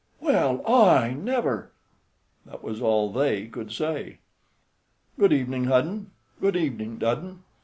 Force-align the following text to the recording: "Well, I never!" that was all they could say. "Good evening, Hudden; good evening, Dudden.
"Well, 0.19 0.65
I 0.67 1.13
never!" 1.13 1.73
that 2.47 2.63
was 2.63 2.81
all 2.81 3.13
they 3.13 3.45
could 3.45 3.71
say. 3.71 4.17
"Good 5.19 5.31
evening, 5.31 5.65
Hudden; 5.65 6.09
good 6.39 6.55
evening, 6.55 6.97
Dudden. 6.97 7.43